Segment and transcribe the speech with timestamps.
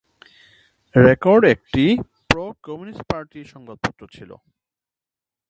[0.95, 1.83] Record একটি
[2.29, 4.31] pro communist party সংবাদপত্র ছিল।